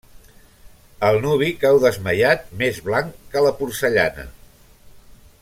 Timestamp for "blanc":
2.89-3.13